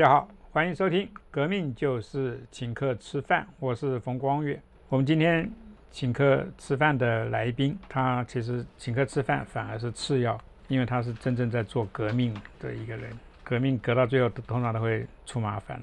[0.00, 4.58] 大家好，欢迎收听《革命就是请客吃饭》，我是冯光远。
[4.88, 5.46] 我们今天
[5.90, 13.12] 请客吃饭的来宾，他其实请客吃饭反而是次要，因为他是真正在做革命的一个人。
[13.44, 15.78] 革命革到最后，通常都会出麻烦，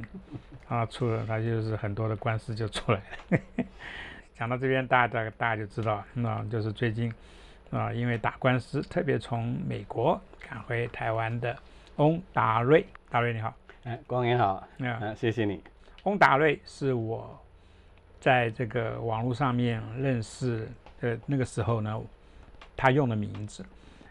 [0.67, 2.99] 啊，出了他就是很多的官司就出来
[3.29, 3.39] 了。
[4.33, 7.13] 讲到这边，大家大家就知道，那就是最近
[7.69, 11.55] 啊，因为打官司，特别从美国赶回台湾的
[11.97, 13.53] 翁达瑞，达瑞你好。
[13.87, 15.63] 哎，光远好，嗯，谢谢你。
[16.03, 17.39] 翁达瑞是我
[18.19, 20.67] 在这个网络上面认识
[20.99, 21.97] 的那个时候呢，
[22.75, 23.65] 他用的名字，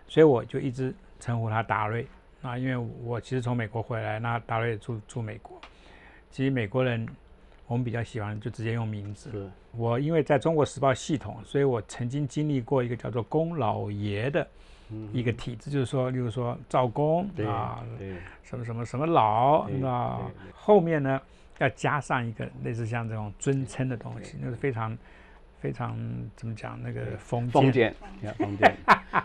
[0.09, 2.07] 所以我就一直称呼他达瑞。
[2.41, 5.61] 啊，因为我其实从美国回来，那达瑞住住美国。
[6.31, 7.07] 其实美国人
[7.67, 9.51] 我们比较喜欢就直接用名字。
[9.73, 14.49] 我因为在中国时报系统，所以我曾经经历过一个叫做龚老爷的。
[15.13, 17.83] 一个体制，就是说，例如说赵公啊，
[18.43, 20.19] 什么什么什么老，那
[20.55, 21.21] 后面呢
[21.59, 24.97] 要加上一个类似像这种尊称的东西，那是非常
[25.59, 25.99] 非常
[26.37, 27.95] 怎么讲那个封封建，
[28.39, 28.77] 封建，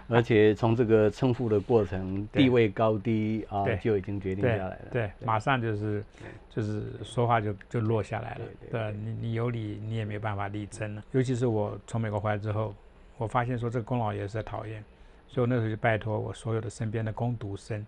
[0.08, 6.04] 而且从这个称呼的过程， 地位高低啊，就已经决定下来了，对，马上就是
[6.50, 12.74] 就是说话就就落下来了，对，你你有理你也没办法力争了，尤其是我从美国回来之后，
[13.18, 14.84] 我发现说这个龚老爷是在讨厌。
[15.32, 17.86] 所以我那时候就拜托我所有的身边的攻读生，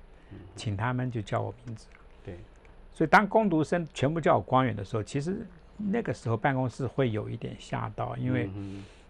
[0.55, 1.87] 请他们就叫我名字。
[2.23, 2.37] 对，
[2.93, 8.49] 所以当攻读生全部叫我光远的时候，其实那个时候办公室会有一点吓到，因为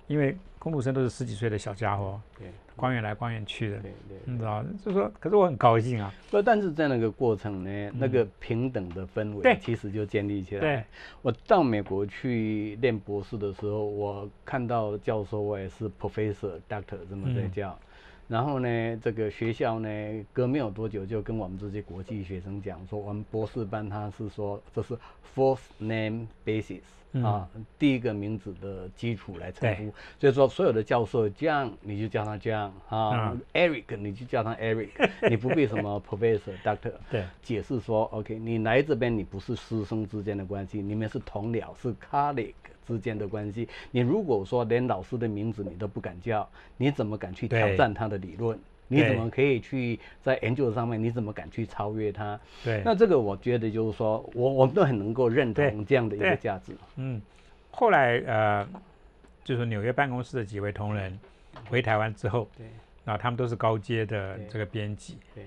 [0.08, 6.12] 因为攻读生都是十几岁的小家伙，对，光远来光远去的，对对，你知道，就说可是我很高兴啊。
[6.32, 10.62] 不，但是在那个过程呢，那个平等的氛围其实就建立起来。
[10.62, 10.84] 对，
[11.22, 17.78] 我到美国去念博士的时候，我看到教授我也是 professor doctor 这么在叫。
[18.34, 19.88] 然后呢，这个学校呢，
[20.34, 24.98] 隔没有多久就跟我们这些国际学生讲说，我们博士班他是说这是
[25.36, 26.82] fourth name basis
[27.22, 27.48] 啊，
[27.78, 29.94] 第一个名字的基础来称呼。
[30.20, 34.90] 所以说，所有的教授这样你就叫他这样啊，Eric 你就叫他 Eric，
[35.30, 36.94] 你不必什么 Professor Doctor。
[37.12, 42.54] 对，解释说 OK，你来这边你不是师生之间的关系，你们是同僚，是 colleague。
[42.86, 46.46] 之间的关系，你如果说连老师的名字你都不敢叫，
[46.76, 48.60] 你怎么敢去挑战他的理论？
[48.88, 51.02] 你怎么可以去在研究上面？
[51.02, 52.40] 你怎么敢去超越他？
[52.64, 56.74] 对，那这个我觉得就是说，我我们都很能够认同这样的一个价值。
[56.98, 57.22] 嗯，
[57.72, 58.68] 后来呃，
[59.44, 61.20] 就是纽约办公室的几位同仁
[61.70, 62.68] 回台湾之后，对，
[63.06, 65.46] 啊，他们都是高阶的这个编辑，对，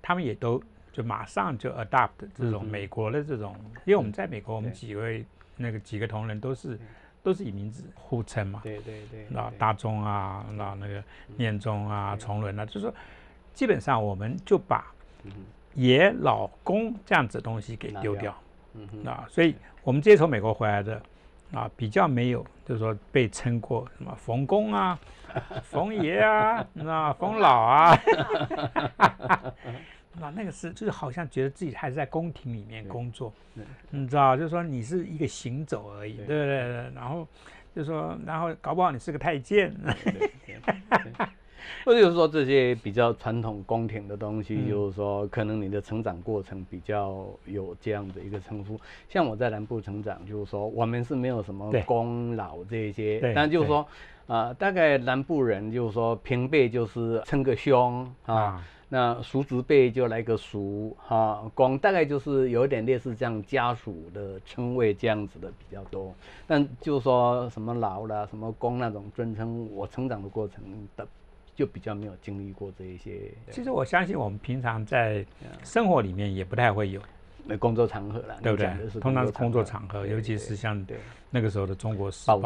[0.00, 3.54] 他们也都就马上就 adopt 这种美国的这种，
[3.84, 5.24] 因为我们在美国，我们几位。
[5.58, 6.78] 那个几个同仁都是
[7.26, 11.02] 都是以名字互称嘛，对对对，那大众啊，那那个
[11.36, 12.94] 念宗啊，崇伦啊，就是说，
[13.52, 14.86] 基本上我们就把
[15.74, 18.32] 爷老公这样子的东西给丢掉，
[19.04, 21.02] 啊，所以我们这些从美国回来的
[21.52, 24.96] 啊，比较没有就是说被称过什么冯公啊、
[25.68, 27.98] 冯爷啊、那冯老啊。
[30.18, 33.32] 那那个是，就是好像觉得自己还是在宫廷里面工作，
[33.90, 36.90] 你知道，就是说你是一个行走而已，对不对？
[36.94, 37.26] 然后
[37.74, 39.74] 就说，然后搞不好你是个太监，
[41.84, 48.80] 或者就是说这些比较传统宫廷的东西，就是说可能你的成长过程比较有这样的一个称呼。
[49.08, 53.86] 像我在南部成长，就是说我们是没有什么功劳这些，但就是说
[54.26, 58.64] 啊，大概南部人就是说平辈就是称个兄啊。
[58.88, 66.14] 那叔侄辈就来个叔哈，公大概就是有点类似这样家属的称谓这样子的比较多，
[66.46, 70.62] 但就说什么老啦、什么公那种尊称，我成长的过程
[70.96, 71.06] 的
[71.54, 73.32] 就比较没有经历过这一些。
[73.50, 75.24] 其实我相信我们平常在
[75.64, 77.00] 生活里面也不太会有。
[77.48, 78.68] 那工作场合了，对不对？
[79.00, 80.84] 通常是工作场合，尤其是像
[81.30, 82.38] 那个时候的《中国时报》，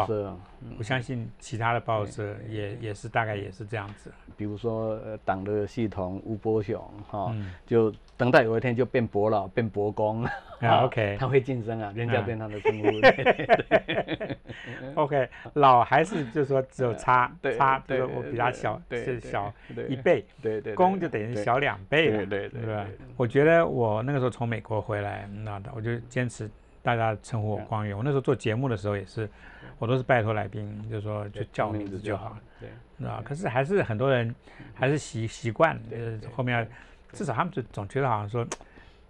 [0.78, 4.12] 我相信其他的报社也也是大概也是这样子。
[4.36, 7.32] 比如说呃党的系统，吴伯雄哈，
[7.66, 10.32] 就等到有一天就变伯老，变伯公啊。
[10.84, 12.88] OK，他会晋升啊，人家变他的称呼。
[15.00, 19.52] OK，老还是就是说只有差差，就是我比他小是小
[19.88, 22.86] 一倍，对对，公就等于小两倍了，对对对。
[23.16, 24.80] 我觉得我那个时候从美国。
[24.80, 26.50] 回来，那我就坚持
[26.82, 27.96] 大家称呼我光远。
[27.96, 29.28] 我那时候做节目的时候也是，
[29.78, 32.38] 我都是拜托来宾，就说就叫我名字就好了。
[32.58, 34.34] 对，啊，可是还是很多人
[34.74, 36.68] 还是习习惯，呃，后面
[37.12, 38.46] 至少他们就总觉得好像说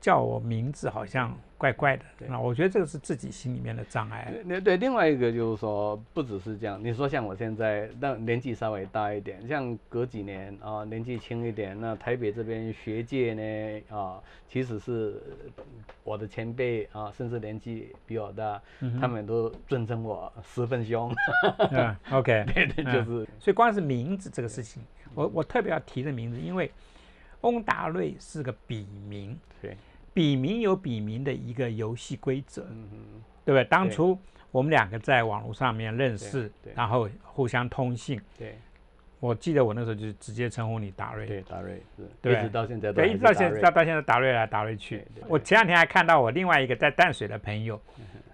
[0.00, 2.04] 叫我名字好像怪怪的。
[2.26, 4.32] 那我觉得这个是自己心里面的障碍。
[4.48, 6.82] 对对，另外一个就是说，不只是这样。
[6.82, 14.18] 你说像我现在，那年纪稍微大一点，像隔几年啊，年纪轻一点，那台北这边学界呢啊，
[14.48, 15.22] 其实是
[16.02, 18.58] 我的前辈啊，甚至年纪比我大，
[18.98, 21.14] 他们都尊称我十分凶。
[21.70, 23.28] 嗯，OK，对对，就是。
[23.38, 24.82] 所以光是名字这个事情，
[25.14, 26.70] 我我特别要提这名字，因为。
[27.42, 29.74] 翁达瑞是个笔名，对，
[30.12, 32.62] 笔名有笔名的一个游戏规则，
[33.44, 33.64] 对不对？
[33.64, 34.18] 当初
[34.50, 38.58] 我们两个在网络上面认识，然后互相通信，对。
[39.20, 45.06] 我记得我那时候就直接称呼你达瑞，对达瑞是，对，一直到现在，对，一直到现在到到现在达瑞来达瑞去。
[45.28, 47.78] 我前两天还看到我另外一个在淡水的朋友，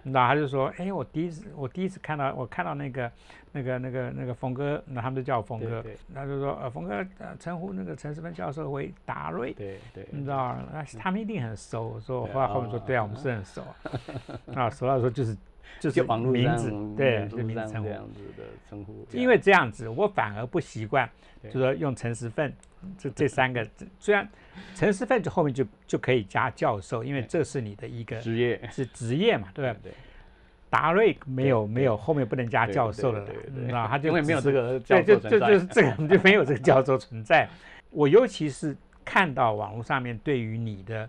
[0.03, 3.11] 你知道，他就说，哎，我第一次我第一次看到我看到那个
[3.51, 5.83] 那个那个那个峰哥，那他们都叫我峰哥，
[6.15, 11.89] 他就说，呃，峰哥呃称呼那个陈世芬教授为达瑞，对对，你知道，那他们一定很熟。
[11.89, 13.75] 我说，我后来后面说，对啊，我们是很熟啊，
[14.55, 15.35] 啊，熟到说就是。
[15.79, 19.05] 就是网络名字，对，就名字这样子的称呼。
[19.11, 21.07] 因为这样子，我反而不习惯，
[21.43, 22.51] 就说用陈时奋
[22.97, 23.65] 这这三个，
[23.99, 24.27] 虽然
[24.73, 29.91] 陈时奋就后面就就可以加教授，因为这是你的一个职业，是职业嘛，对不对？
[30.69, 33.25] 达瑞没有没有后面不能加教授的，
[33.67, 37.47] 那他就因为没有这个教授存在，就就就是这个就没有这个教授存在。
[37.91, 38.75] 我尤其是
[39.05, 41.07] 看到网络上面对于你的。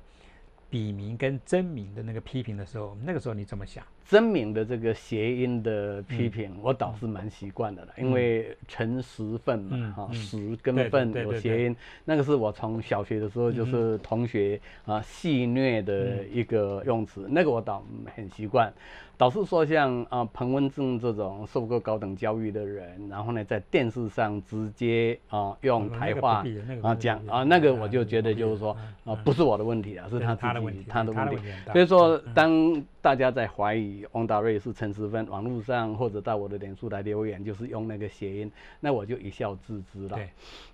[0.71, 3.83] 笔名跟真名的那个批评的时候，那个时候你怎么想？
[4.05, 18.73] 真名的这个谐音的批评，我倒是蛮习惯的了，因为陈时份嘛，哈，时跟份有谐音，那个是我从小学的时候就是同学啊戏谑的一个用词，那个我倒很习惯。
[19.19, 26.45] 导致说像啊彭文正这种受过高等教育的人，然后呢在电视上直接啊用台话
[26.83, 31.43] 啊讲啊那个我就觉得就是说啊不是我的问题啊是他自己他的问题，
[31.73, 40.17] 所以说当大家在怀疑翁达瑞是陈时芬，网络上或者到我的脸书来留言就是用那个谐音，那我就一笑置之了。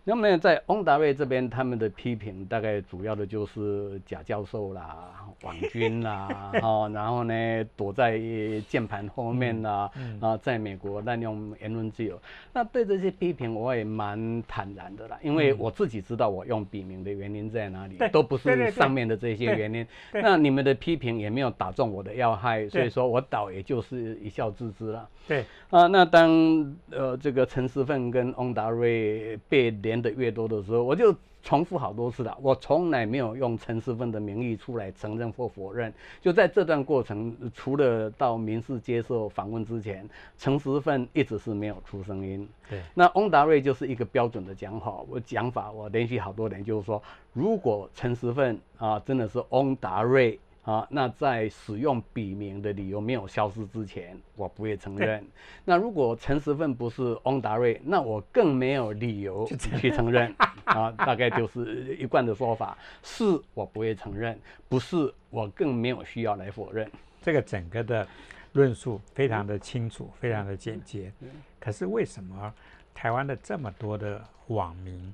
[0.04, 5.12] 那么在翁达瑞这边他们的批评大概主要的就是贾教授啦、
[5.44, 8.20] 网军啦，哦然后呢躲在。
[8.68, 9.90] 键盘后面呐，
[10.20, 12.20] 啊，在美国滥用言论自由，
[12.52, 19.86] 那对这些批评我也蛮坦然的啦，因为我自己知道我用笔名的原因在哪里，都不是上面的这些原因。
[20.12, 25.08] 那你们的批评也没有打中我的要害，所以说我倒也就是一笑置之了。
[25.26, 31.14] 对啊，那当呃这个陈思奋跟翁达瑞被连的越多的时候，我就。
[31.44, 35.92] 重复好多次了，我从来没有用陈世芬的名义出来承认或否认。
[36.22, 40.08] 就在这段过程，除了到民事接受访问之前，
[40.38, 42.48] 陈世芬一直是没有出声音。
[42.68, 45.04] 对，那翁达瑞就是一个标准的讲法。
[45.08, 47.00] 我讲法，我连续好多年就是说，
[47.34, 50.40] 如果陈世芬啊真的是翁达瑞。
[50.64, 55.22] 啊，那在使用笔名的理由没有消失之前，我不会承认。
[55.64, 59.46] 那如果陈时奋不是翁达瑞，那我更没有理由
[59.78, 60.34] 去承认。
[60.64, 66.90] 啊，大概就是一贯的说法，是我不会承认，不是我更没有需要来否认。
[67.20, 68.06] 这个整个的
[68.54, 71.12] 论述非常的清楚，非常的简洁。
[71.60, 72.52] 可是为什么
[72.94, 75.12] 台湾的这么多的网民，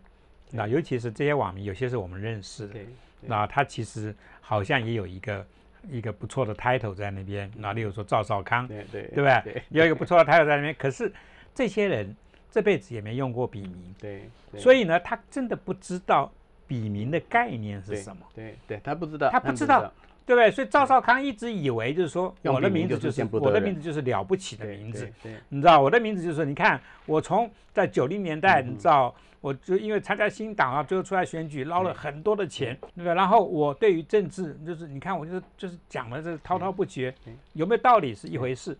[0.52, 2.78] 那尤其是这些网民，有些是我们认识的。
[3.22, 4.14] 那他其实
[4.50, 5.46] 好像也有一个
[5.88, 9.62] 一个不错的 title 在那边，那例如说赵少康，对对，对不对？
[9.68, 11.12] 有一个不错的 title 在那边，可是
[11.54, 12.12] 这些人
[12.50, 14.28] 这辈子也没用过笔名，对，
[14.58, 16.32] 所以呢，他真的不知道
[16.66, 19.92] 笔名的概念是什么，对对，他不知道，他不知道。
[20.26, 20.50] 对不对？
[20.50, 25.08] 所以赵少康一直以为就是说，我的名字就是我的名字就是了不起的名字，
[25.48, 33.14] 你知道，我的名字就是你看，我从在九零年代，你知道，我就因为参加新党啊，最后出来选举，捞了很多的钱，对吧？
[33.14, 37.14] 然后我对于政治，就是你看，我就是就是讲的这滔滔不绝，
[37.54, 38.76] 有没有道理是一回事，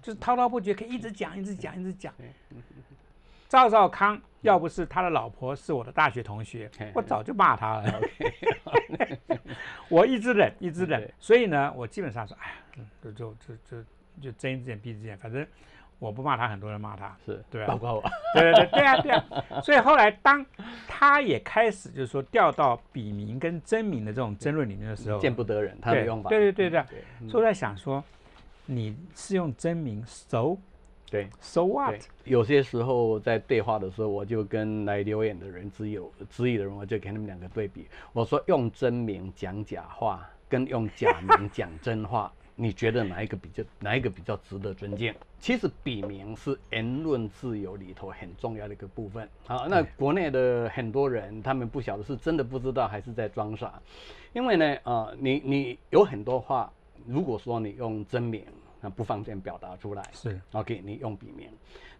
[0.00, 2.14] 就是滔滔不绝可以一直讲，一直讲，一直讲。
[3.48, 8.00] 赵少康要不是他的老婆是我的大学同学，我早就骂他了。
[9.88, 11.12] 我一直忍，一直忍。
[11.18, 13.84] 所以呢，我基本上说，哎呀，就就就就
[14.20, 15.46] 就睁一只眼闭一只眼，反正
[15.98, 18.02] 我不骂他，很多人骂他，是对，啊包括我。
[18.34, 19.60] 对对对对啊对啊。
[19.62, 20.44] 所以后来当
[20.86, 26.28] 他也开始就是说掉到笔名跟真名的这种争论里面的时候，见不得人，他的用法。
[26.28, 26.84] 对对对对。
[27.28, 28.02] 所以我在想说，
[28.66, 30.56] 你是用真名，so。
[31.10, 32.00] 对，So what？
[32.24, 37.86] 有些时候在对话的时候，我就跟来留言的人、只有质疑的人，我就给他们两个对比。
[38.12, 45.14] 我说用真名讲假话，跟用假名讲真话，你觉得哪一个比较哪一个比较值得尊敬？
[45.40, 49.28] 其实笔名是言论自由里头很重要的一个部分。
[49.46, 53.80] 好，那国内的很多人，他们不晓得是真的不知道，还是在装傻。
[54.32, 56.72] 因为呢，啊，你你有很多话。
[57.06, 58.42] 如果说你用真名，
[58.84, 61.48] 那不方便表达出来，是 OK，你用笔名。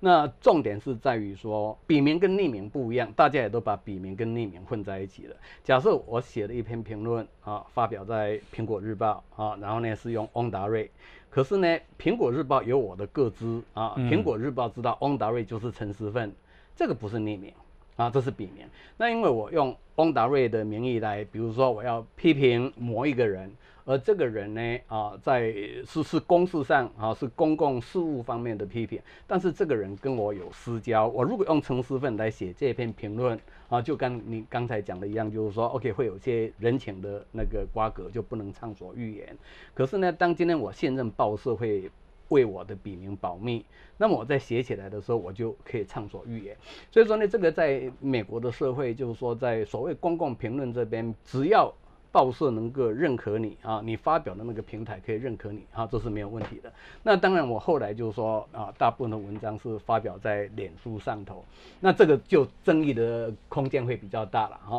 [0.01, 5.37] 那重点是在于说，笔名跟匿名不一样，大家也都把笔名跟匿名混在一起了。
[5.63, 10.91] 假设我写了一篇评论啊，发表在苹果日报啊，然后呢是用翁达瑞，
[11.31, 16.31] 可是呢，苹果日报有我的个资啊，苹果日报知道翁达瑞就是陈思奋，
[16.77, 17.51] 这个不是匿名
[17.97, 18.67] 啊，这是笔名。
[18.97, 23.51] 那因为我用翁达瑞的名义来，比如说我要批评某一个人。
[23.87, 25.53] 而这个人呢，啊，在
[25.87, 39.37] 是是公事上啊，是公共事务方面的批评，但是这个人跟我有私交，我如果用陈思份来写这篇评论啊，就跟你刚才讲的一样，就是说，OK，会有些人情的那个瓜葛，就不能畅所欲言。
[39.75, 41.91] 可是呢，当今天我现任报社会
[42.29, 43.65] 为我的笔名保密，
[43.97, 46.57] 那么我在写起来的时候，我就可以畅所欲言。
[46.91, 51.73] 所以说呢，这个在美国的社会，就是说，在所谓公共评论这边，只要
[52.11, 56.73] 报社能够认可你啊，你发表的那个平台可以认可你啊，这是没有问题的。
[57.03, 61.45] 那当然，我后来就是说啊，大部分的文章是发表在脸书上头，
[61.81, 64.79] 那这个就争议的空间会比较大了啊。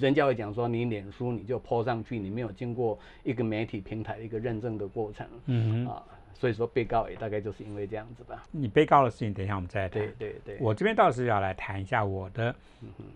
[0.00, 6.02] 人家会讲说，你脸书你就泼上去，你没有经过一个媒体平台一个认证的过程，嗯啊，
[6.42, 8.42] 所以说被告也大概就是因为这样子吧。
[8.50, 10.02] 你被告的事情，等一下我们再谈。
[10.02, 12.52] 对对对，我这边倒是要来谈一下我的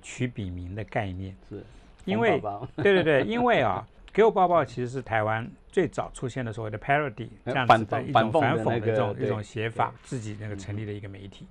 [0.00, 1.60] 取笔名的概念是。
[2.04, 2.40] 因为
[2.76, 11.48] 对对对， 因为啊，给我抱抱其实是台湾最早出现的所谓的 parody 这样子的一种反讽的这种一种写法，自己那个成立的一个媒体。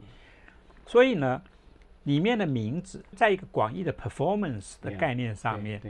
[0.85, 1.41] 所以呢，
[2.03, 5.81] 里面的名字在一个广义的 performance 的概念上面，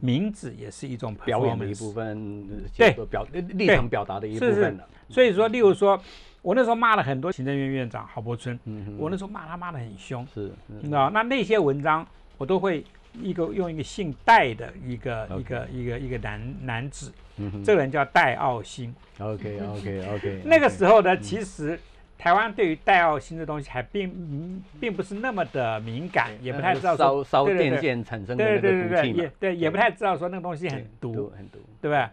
[0.00, 2.92] 名字也是一种表演的一部分，对。
[3.10, 4.88] 表立场表达的一部分的。
[5.08, 6.00] 所以说，例如说，
[6.42, 8.58] 我那时候骂了很多行政院院长郝柏村，
[8.98, 12.84] 我那时候骂他骂的很凶，是，你知道，那那些文章我都会。
[13.20, 17.10] 一个用一个姓戴的一个一个一个一个男男子，
[17.64, 18.94] 这个人叫戴奥星。
[19.18, 20.42] OK OK OK。
[20.46, 21.80] 那个时候呢，其实
[22.18, 32.06] 台湾对于戴奥星的东西还并并不是那么的敏感，也不太知道烧烧电线产生的那个毒气也对，也不太知道说那个东西很毒很毒，对不对？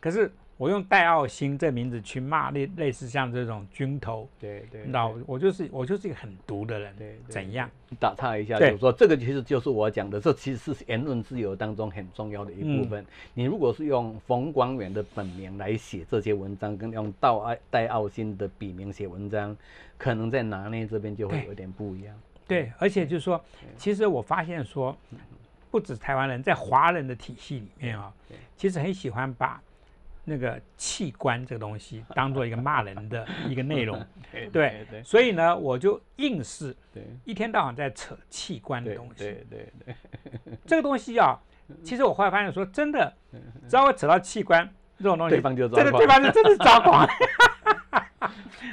[0.00, 0.30] 可是。
[0.58, 7.70] 我用戴奥星这名字去骂类类似像这种军头，对对，那我就是我就是一个很毒的人，对，怎样？
[8.00, 13.06] 打岔一下，就是说这个其实就是我讲的，这其实是言论自由当中很重要的一部分。
[13.34, 19.56] 你如果是用冯光远的本名来写这些文章，跟用戴爱戴奥星的笔名写文章，
[19.96, 22.12] 可能在拿捏这边就会有点不一样。
[22.48, 23.40] 对，而且就是说，
[23.76, 24.96] 其实我发现说，
[25.70, 28.12] 不止台湾人在华人的体系里面啊，
[28.56, 29.62] 其实很喜欢把。
[30.28, 33.98] 那个器官这个东西， 当做一个骂人的一个内容，
[34.52, 36.76] 对对，所以呢，我就硬是
[37.24, 39.94] 一天到晚在扯器官的东西，对对对，
[40.66, 41.40] 这个东西啊，
[41.82, 43.10] 其实我后来发现说，真的，
[43.66, 44.68] 只要我扯到器官
[44.98, 47.08] 这种东西，对方就糟这个对方是真的抓狂。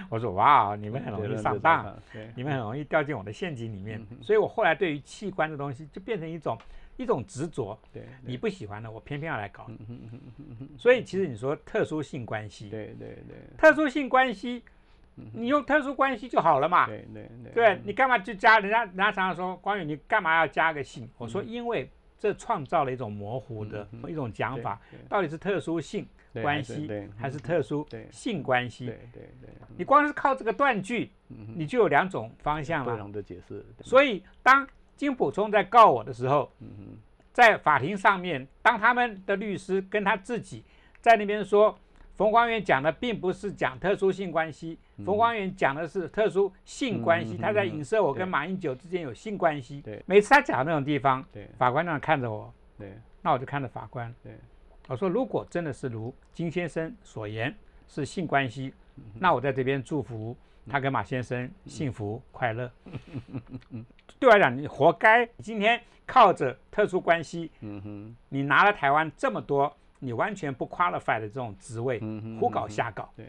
[0.09, 1.97] 我说哇，你们很容易上当，
[2.35, 6.57] 你们很容易掉进我的陷阱里面，所以我后来对于器官的东西就变成一种。
[6.97, 9.67] 一种执着，对，你不喜欢的，我偏偏要来搞。
[10.77, 14.63] 所以其实你说特殊性关系，对对对，特殊性关系，
[15.33, 16.87] 你用特殊关系就好了嘛。
[16.87, 18.59] 对对对，对你干嘛就加？
[18.59, 21.09] 人家人家常常说关羽，你干嘛要加个性？
[21.17, 26.07] 我说因为这创造了一种模糊的一种讲法，到底是特殊性
[26.41, 28.85] 关系还是特殊性关系？
[28.85, 32.93] 对对对，你光是靠这个断句，你就有两种方向了。
[32.93, 33.65] 不同的解释。
[33.81, 36.51] 所以当金普聪在告我的时候，
[37.33, 40.63] 在法庭上面，当他们的律师跟他自己
[41.01, 41.77] 在那边说，
[42.15, 49.81] 冯光远讲的并不是讲特殊性关系，冯光远讲的是特殊性关系，他在影射我跟马英九之间有性关系。
[49.81, 51.23] 对，每次他讲那种地方，
[51.57, 54.33] 法官那样看着我，对，那我就看着法官，对，
[54.87, 57.53] 我说如果真的是如金先生所言
[57.87, 58.73] 是性关系，
[59.19, 60.35] 那我在这边祝福。
[60.67, 62.71] 他跟马先生幸福快乐，
[64.19, 65.25] 对我来讲，你活该。
[65.39, 67.51] 今天靠着特殊关系，
[68.29, 71.99] 你拿了台湾这么多，你完全不 qualify 的这种职位，
[72.39, 73.09] 胡搞瞎搞。
[73.15, 73.25] 对，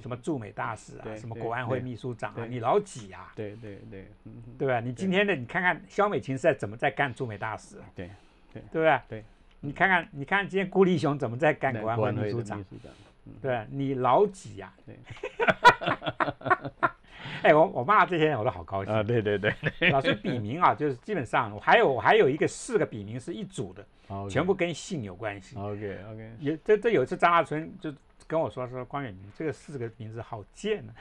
[0.00, 3.32] 什么驻美大使啊，什么国安会秘书长啊，你老几啊？
[3.34, 4.06] 对对对，
[4.58, 4.80] 对吧？
[4.80, 7.76] 你今天的，你看看肖美琴是在怎么在干驻美大使？
[7.94, 8.10] 对
[8.52, 9.00] 对，对不对？
[9.08, 9.24] 对，
[9.60, 12.62] 你看看，你看今天顾立雄怎么在干国安会秘书长？
[13.40, 14.72] 对你老几呀？
[14.84, 14.98] 对，
[17.42, 19.02] 哎，我我骂这些人我都好高兴啊！
[19.02, 19.52] 对对对，
[19.90, 23.84] 老师笔名啊，就是基本上我还有我还有一个四个笔名是一组的，
[24.28, 25.56] 全部跟姓有关系。
[25.56, 27.92] OK OK，有这这有一次张大春就
[28.26, 30.94] 跟我说说关远明这个四个名字好贱啊！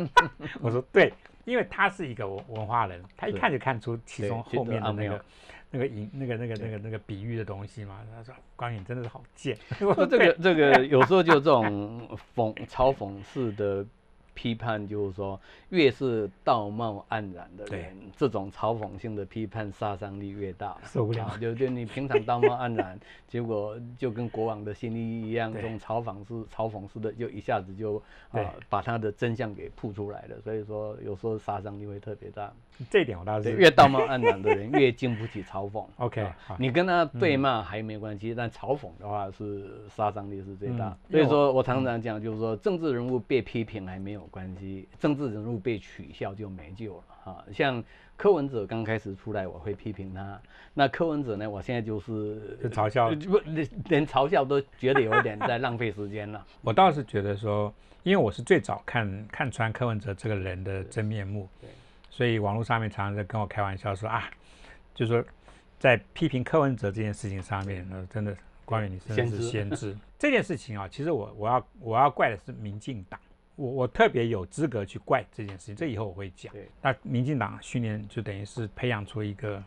[0.60, 1.12] 我说 对，
[1.44, 5.24] 因为他是一个文文化人，他一看就看出其中后面的那个
[5.70, 8.00] 那个隐那个那个那个那个比喻的东西嘛。
[8.14, 9.56] 他说：“关羽真的是好贱。
[9.78, 13.84] ”说这个这个有时候就这种讽嘲讽式的。
[14.34, 15.38] 批判就是说，
[15.70, 20.76] 越是道貌岸然的人，这种嘲讽性的批判杀伤力越大。
[20.84, 22.98] 受不了，就就，你平常道貌岸然，
[23.28, 30.40] 结果就跟国王的心意一样，这种嘲讽式、嘲讽式的，就一下子就啊，把他的真相给曝出来了。
[30.42, 32.52] 所以说，有时候杀伤力会特别大。
[32.90, 35.84] 这一点我倒是越道貌岸然的人 越经不起嘲讽。
[35.98, 36.26] OK，
[36.58, 40.96] 你跟他对骂还没关系，但嘲讽的话是杀伤力是最大。
[41.10, 47.44] 所以说我常常讲，就是说政治人物被批评还没有关系，政治人物被取笑就没救了哈。
[47.52, 47.82] 像
[48.16, 50.40] 柯文哲刚开始出来，我会批评他。
[50.74, 56.44] 那柯文哲呢，我现在就是嘲笑，不连连嘲笑都觉得有点在浪费时间了。
[56.62, 61.48] 我倒是觉得说，因为我是最早看看穿柯文哲这个人的真面目。
[61.60, 61.68] 对。
[62.10, 64.30] 所以网络上面常常在跟我开玩笑说啊，
[64.94, 65.24] 就说
[65.78, 68.36] 在批评柯文哲这件事情上面，那真的
[68.66, 73.18] 关于你真的是先知 这件事情啊，其实我我要我要怪的是民进党，
[73.56, 76.52] 我我特别有资格去怪这件事情，这以后我会讲。
[76.80, 79.62] 那民进党训练就等于是培养出一个。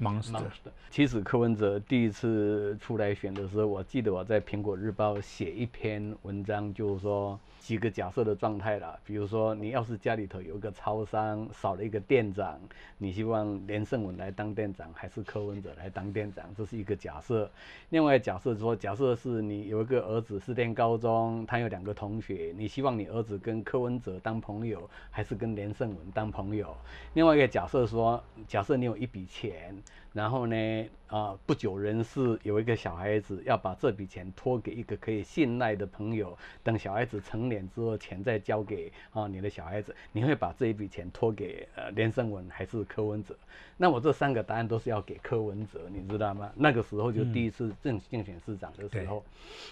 [0.00, 0.42] monster。
[0.90, 8.94] 其实柯文哲第一次出来选的时候，我记得我在苹果日报写一篇文章，就是说几个假设的状态啦。
[9.06, 12.60] 比如说，你要是家里头有一个超商少了一个店长，
[12.98, 16.44] 你希望连胜文来当店长，还是柯文哲来当店长？
[16.54, 17.50] 这是一个假设。
[17.88, 26.76] 另外假设说，假设是你有一个儿子是念高中，他有两个同学，你希望你儿子跟柯文哲当朋友，还是跟连胜文当朋友？
[27.14, 29.74] 另外一个假设说，假设你有一笔钱。
[30.14, 43.36] 然后呢，啊，不久人世，有一个小孩子要把这笔钱托给一个可以信赖的朋友，等小孩子成年之后，钱再交给啊你的小孩子，你会把这一笔钱托给呃连胜文还是柯文哲？
[43.76, 46.48] 那我这三个答案都是要给柯文哲，你知道吗？
[46.54, 49.24] 那个时候就第一次正竞选市长的时候，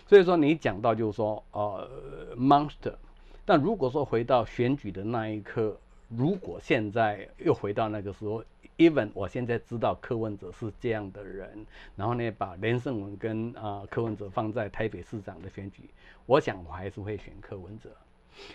[0.09, 1.89] 所以说你讲到就是说，呃
[2.37, 2.95] ，monster，
[3.45, 5.79] 但如果说回到选举的那一刻，
[6.09, 8.43] 如果现在又回到那个时候。
[8.79, 15.91] Even 我现在知道柯文哲是这样的人，然后呢，把连胜文跟啊柯文哲放在台北市长的选举，
[16.27, 17.91] 我想我还是会选柯文哲，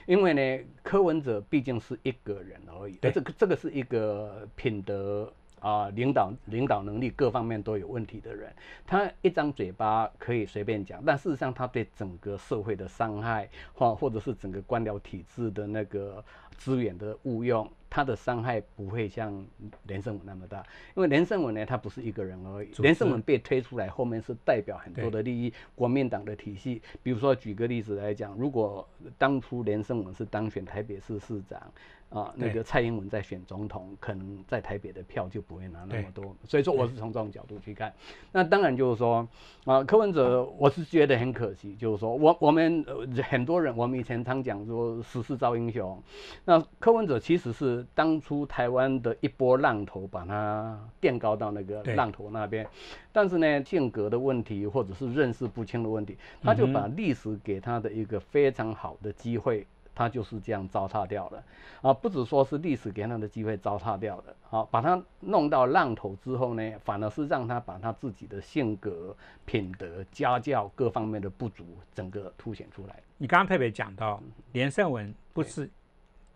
[0.06, 8.54] 因为呢，柯文哲毕竟是一个人而已，这个这个是一个品德啊领导领导能力各方面都有问题的人，
[8.86, 16.24] 他一张嘴巴可以随便讲，但事实上他对整个社会的伤害或或者是整个官僚体制的那个
[16.58, 17.70] 资源的误用。
[17.90, 19.44] 他的伤害不会像
[19.84, 20.62] 连胜文那么大，
[20.94, 22.70] 因为连胜文呢，他不是一个人而已。
[22.80, 26.82] 连胜文被推出来，后面是代表很多的利益，国民党的体系。
[27.02, 28.86] 比如说，举个例子来讲，如果
[29.18, 31.72] 当初连胜文是当选台北市市长。
[32.10, 37.94] 啊，那个蔡英文在选总统，可能在台北的票就不会拿那么多，所以说我是从这种角度去看。
[38.32, 39.28] 那当然就是说，
[39.66, 42.86] 啊，柯文哲，我是觉得很可惜，就是说我我们
[43.30, 46.02] 很多人，我们以前常讲说时势造英雄，
[46.46, 52.66] 那柯文哲其实是当初台湾的一波浪头，把他垫高到那个浪头那边，
[53.12, 59.68] 但是呢，性格的问题或者是认识不清的问题，他就把历史给他的一个非常好的机会。
[59.98, 61.44] 他就是这样糟蹋掉了
[61.82, 61.92] 啊！
[61.92, 72.96] 不止说是历史给他的机会糟蹋掉了，好，把他弄到浪头之后呢，反而是让他把他自己的性格、品德、家教各方面的不足，整个凸显出来。
[73.18, 75.68] 你刚刚特别讲到连胜文不是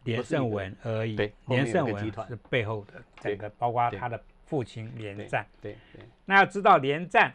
[0.06, 5.46] 连胜文而已，连胜文是背后的整个，包括他的父亲连战。
[5.62, 6.02] 对对。
[6.26, 7.32] 那要知道连战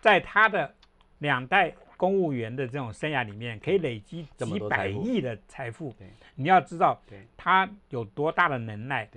[0.00, 0.74] 在他的
[1.18, 1.74] 两代。
[1.96, 5.94] 公务员的这种生涯里面，可以累积几百亿的财富。
[6.34, 7.00] 你要知道，
[7.36, 9.08] 他有多大的能耐，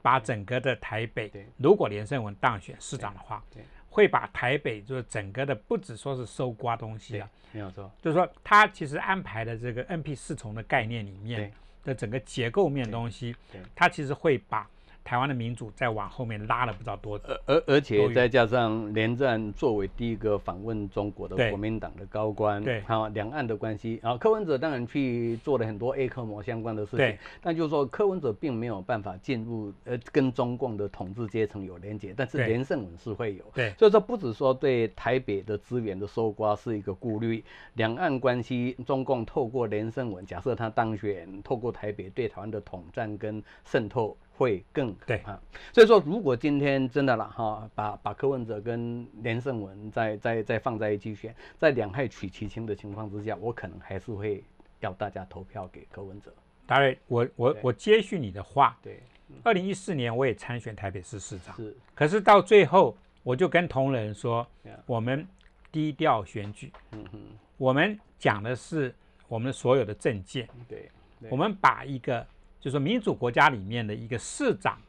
[0.00, 3.42] 把整个的台北，如果连胜文当选市长的话，
[3.88, 11.52] 会把台北就是整个的，不止说是收刮东西啊，没有错，就是说他其实安排的这个 N P 四重的概念里面
[11.84, 13.36] 的整个结构面东西，
[13.74, 14.68] 他其实会把。
[15.04, 44.16] 台湾的民主再往后面拉了不知道多，而而而且再加上连战作为第一个访问中国的国民党的高官，对，好两岸的关系，啊柯文哲当然去做了很多 A 克模相关的事情，但就是说柯文哲并没有办法进入呃跟中共的统治阶层有连接，但是连胜文是会有，对，所以说不止说对台北的资源的收刮是一个顾虑，两岸关系中共透过连胜文，假设他当选，透过台北对台湾的统战跟渗透。
[44.36, 45.18] 会更对。
[45.18, 45.40] 啊，
[45.72, 54.42] 所以说如果今天真的了哈，把把柯文哲跟连胜文再再再放在一起选，在两害取其轻的情况之下，我可能还是会
[54.80, 56.32] 要大家投票给柯文哲。
[56.66, 59.02] 达瑞，我我我接续你的话，对，
[59.42, 64.46] 二零一四年我也参选台北市市长，是，可是到最后我就跟同仁说，
[64.86, 65.26] 我们
[65.70, 67.18] 低调选举，嗯哼，
[67.58, 68.94] 我们讲的是
[69.26, 70.88] 我们所有的政见，对，
[71.28, 72.24] 我们把一个
[72.62, 74.80] 就是说民主国家里面的一个市长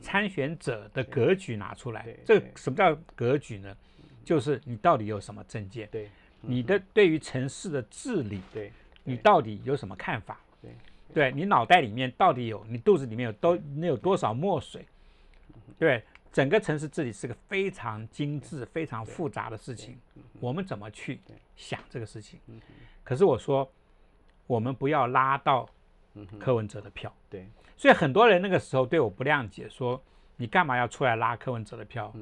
[0.00, 3.76] 参选者的格局拿出来，这什么叫格局呢？
[4.24, 5.88] 就是你到底有什么政见？
[5.90, 6.08] 对，
[6.40, 10.40] 你的对于城市的治理，对，你到底有什么看法？
[10.62, 10.70] 对，
[11.12, 11.32] 对。
[11.32, 14.86] 你脑袋里面到底有，你肚子里面有都你有多少墨水？
[15.76, 19.98] 对，整个城市治理是个非常精致、非常复杂的事情，
[20.38, 21.20] 我们怎么去
[21.56, 22.38] 想这个事情？
[23.02, 23.68] 可是我说，
[24.46, 25.68] 我们不要拉到
[26.38, 27.14] 柯文哲的票。
[27.28, 30.02] 对，所以很多人那个时候对我不谅解，说。
[30.38, 32.14] 你干嘛要出来拉柯文哲的票？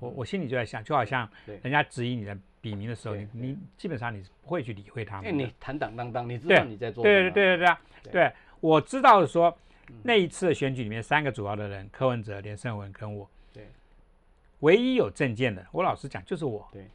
[0.00, 5.38] 我我心里就在想，就好像人家质疑你的笔名的时候，你你基本上你是不会去理会他们。
[5.38, 7.30] 你坦坦荡荡，你知道你在做什么？
[7.30, 7.80] 对对对对对啊！
[8.10, 9.54] 对，我知道说
[10.02, 13.37] 那一次的选举里面，三个主要的人，柯文哲、连胜文跟我，对，
[14.60, 16.68] 唯一有证件的，我老实讲就是我。
[16.72, 16.86] 对。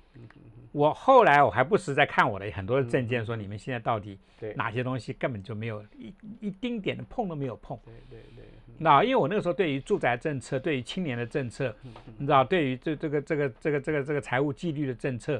[0.72, 4.18] 我后来我还不时在看我的很多的证件，说你们现在到底
[4.56, 7.78] 哪些东西根本就没有一一丁点的碰都没有碰。
[7.86, 8.46] 对对对。
[8.80, 11.76] 那因为我那个时候对于住宅政策、对于青年的政策，
[12.18, 15.40] 你知道，对于这这个这个这个这个这个财务纪律的政策，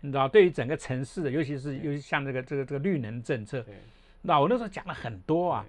[0.00, 3.64] 你知道，对于整个城市的，尤其是尤其像这个这个这个绿能政策，
[4.20, 5.64] 那我那时候讲了很多啊。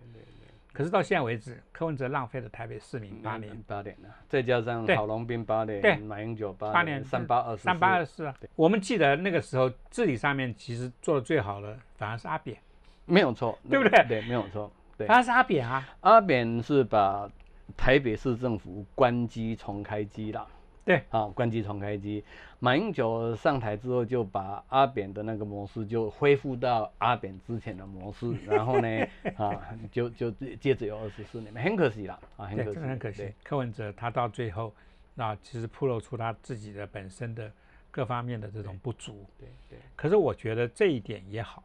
[0.74, 8.36] 可是到现在为止，柯文哲浪费了台北市民八年，八年了，再加上郝龙斌八年，马英九八年，三八二四，三八二四啊。
[8.56, 12.58] 我们记得那个时候治理上面其实做的最好的反而是阿扁，
[13.06, 14.04] 没有错，对不对？
[14.08, 15.88] 对，没有错，对，反而是阿扁啊。
[16.02, 17.30] 阿扁是把
[17.78, 20.48] 台北市政府关机重开机了。
[20.86, 22.24] 对，啊，关机重开机。
[22.60, 28.88] 马英九上台之后，就把阿扁的那个模式就恢复到阿扁之前的模式，然后呢，
[29.38, 33.34] 啊，就就接着有二十四年，很可惜了啊，很可惜，很可惜。
[33.44, 34.74] 柯文哲他到最后，
[35.16, 37.52] 那其实暴露出他自己的本身的
[37.92, 39.26] 各方面的这种不足。
[39.40, 39.80] 对对。
[39.96, 41.64] 可是我觉得这一点也好，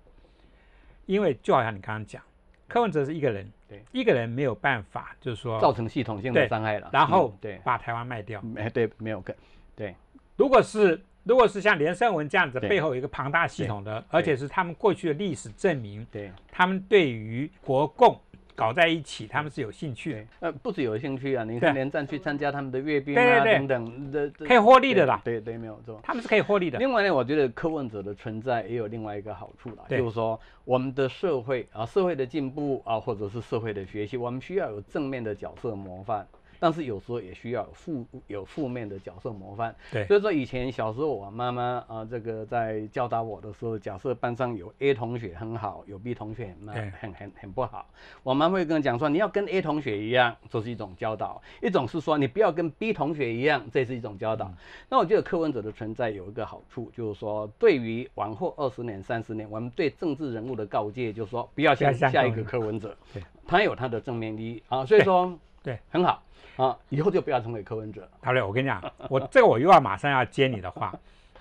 [1.06, 2.22] 因为就好像你刚刚讲。
[2.68, 7.60] 柯文哲是一个人，对，一个人没有办法，就是说造成系统性的伤害了，然后对。
[7.64, 9.34] 把台湾卖掉，没对没有个
[9.76, 9.94] 对，
[10.36, 18.18] 如果是如果是像连胜文这样子，背后有一个庞大系统的，而且是他们过去的历史证明，对，他们对于国共。
[18.58, 25.20] 搞在一起，他们是有兴趣，呃，不止有兴趣啊，你看连战去参加他们的阅兵啊等等的，可以获利的啦。
[25.24, 26.76] 对对，没有错，他们是可以获利的。
[26.76, 36.26] 另外呢，我觉得科问者的存在也有另外一个好处啦，就是说我们的社会啊，社会的进步啊，或者是社会的学习，我们需要有正面的角色模范。
[36.58, 47.86] 但是有时候也需要负有负面的角色模范，对，所以说以前小时候我妈妈啊，这个在教导我的时候，假设班上有 A 同学很好，有 B 同学很很很很不好，
[48.22, 54.52] 我妈会跟我讲说，你要跟 A 同学一样，这是一种教导；一种是说你不要跟 B 同学一样，这是一种教导。
[54.88, 66.22] 那我觉得课文者的存在有一个好处，就是说对于往后二十年、三十年，我们对政治人物的告诫，就是说不要像下一个课文者，对，他有他的正面意义啊，所以说对很好。
[66.58, 68.08] 啊，以后就不要成为柯文哲。
[68.20, 70.92] 好嘞，我跟你讲， 我这个我又要马上要接你的话，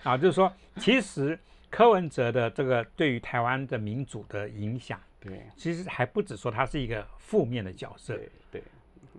[0.04, 1.38] 啊，就是说，其实
[1.72, 8.64] 柯文哲的这个对于台湾的民主的影响，对，其实还不止说他是一个负面的角色，对对，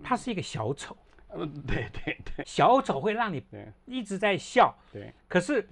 [0.01, 0.95] 他是一个小丑，
[1.33, 3.43] 嗯，对对对，小丑会让你
[3.85, 5.67] 一直在笑，对，可是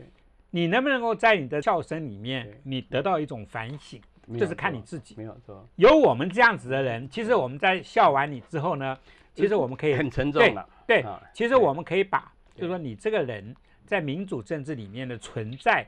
[0.50, 4.02] 你能不能够在你的笑声里面，你得到一种反省，
[4.38, 5.66] 就是看你自己，没有错。
[5.78, 8.98] 有我们这样子的人，其实我们在笑完你之后呢？
[9.38, 15.88] 其实我们可以很沉重了，对，其实我们可以把，就是说你这个人在民主政治里面的存在，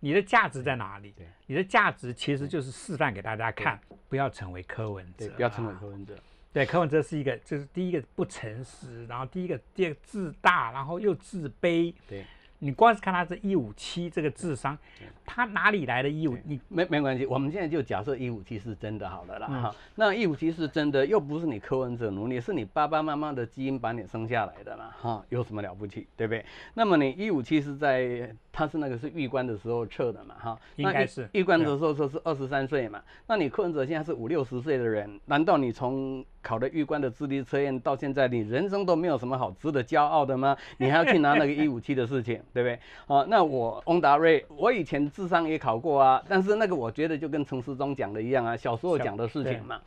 [0.00, 1.14] 你的价值在哪里？
[1.46, 6.14] 你的价值其实就是示范给大家看，不要成为柯文哲，不要成为柯文哲。
[6.52, 11.94] 对，柯文哲是一个，就是第一个不诚实，然后第一个第二个自大，然后又自卑。
[12.06, 12.24] 对。
[12.64, 14.78] 你光是看他这一五七这个智商，
[15.26, 16.38] 他哪里来的一五？
[16.44, 19.74] 你没没关系，我们现在就假设一五七是真的好了啦哈。
[19.96, 25.24] 那一五七是真的，又不是你柯文哲奴隶，是你爸爸妈妈的基因把你生下来的啦哈？
[25.28, 26.44] 有什么了不起，对不对？
[26.74, 30.58] 那么你一五七是在他是那个是玉官的时候测的嘛哈？
[30.76, 33.02] 应该是玉官的时候说是二十三岁嘛？
[33.26, 40.56] 那你柯文哲现在是五六十岁的人，难道你从考的玉官的智力测验到现在，你人生都没有什么好值得骄傲的吗？
[40.76, 42.38] 你还要去拿那个一五七的事情？
[42.52, 42.78] 对不对？
[43.06, 49.80] 啊，那我翁达瑞，我以前智商也考过啊，但是那个我觉得就跟陈世忠讲的一样啊，小时候讲的事情嘛。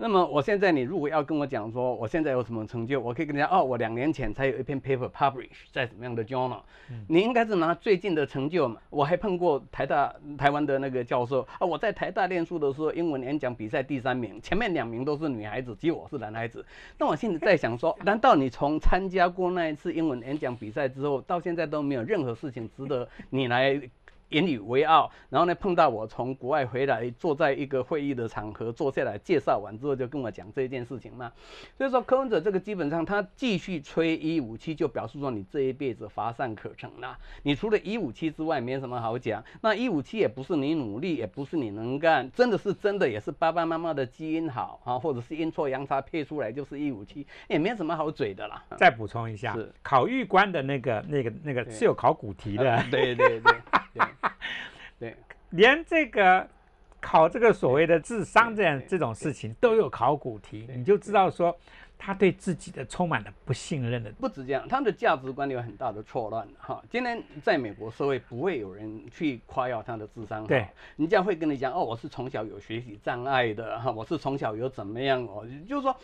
[0.00, 6.60] 那么我现在你如果要跟我讲说我现在有什么成就，我可以跟你讲哦，我两年前才有一篇 paper publish 在什么样的 journal，
[7.08, 8.80] 你应该是拿最近的成就嘛。
[8.90, 16.64] 我还碰过台大台湾的那个教授啊，我在台大念书的时候，英文演讲比赛第三名，前面两名都是女孩子，只有我是男孩子。
[16.96, 23.80] 那我现在在想说，难道你从参加过那一次英文演讲比赛之后，到现在都没有任何事情值得你来？
[24.30, 31.32] 引以为傲，然后呢，碰到我从国外回来，坐在一个会议的场合坐下来，介绍完之后就跟我讲这件事情嘛。
[31.76, 37.18] 所以说，柯文哲这个基本上他继续吹一五七，就表示说你这一辈子乏善可陈啦。
[37.42, 39.42] 你除了一五七之外，没什么好讲。
[39.60, 48.62] 那一五七也不是你努力，也不是你能干，真的是真的也是爸爸妈妈的基因好啊，或者是阴错阳差配出来就是一五七，也没什么好嘴的啦。
[48.76, 52.84] 再补充一下，考玉官的那个那个那个是有考古题的。
[52.90, 53.52] 对对对。
[54.98, 55.16] 对，
[55.50, 56.46] 连这个
[57.00, 61.56] 考这个所谓的智商这样这种事情都有考古题，你就知道说
[61.96, 64.10] 他对自己的充满了不信任的。
[64.12, 66.82] 不止这样，他的价值观有很大的错乱哈。
[66.90, 75.96] 今天在美国社会不会有人去夸耀他的智商，对，人家会跟你讲哦，我是从小有学习障碍的哈，我是从小有怎么样哦，就是说。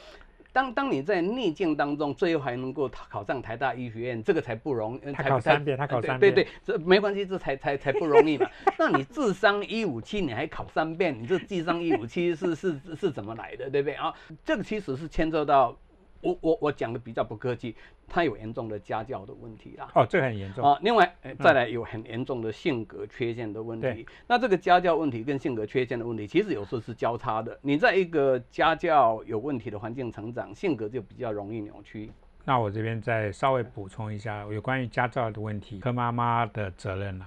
[0.55, 5.13] 当当你在逆境当中，最后还能够考上台大医学院，这个才不容易。
[5.13, 6.33] 他考三遍，他考三遍。
[6.33, 8.49] 对对，这没关系，这才才才不容易嘛。
[8.79, 14.15] 那你智商一五七，你还考三遍，你这智商一五七是是是怎么来的，对不对啊？
[14.45, 15.77] 这个其实是牵涉到。
[16.25, 17.77] 我我我讲的比较不客气，
[18.09, 19.89] 他有严重的家教的问题啦。
[19.95, 20.79] 哦，这很严重啊。
[20.83, 24.07] 另外，再来有很严重的性格缺陷的问题。
[24.27, 27.59] 那这个家教问题跟性格缺陷的问题，其实有时候是交叉的。
[27.63, 32.11] 你在一个家教有问题的环境成长，性格就比较容易扭曲。
[32.45, 37.27] 那我这边再稍微补充一下，有关于家教的问题，柯妈妈的责任了。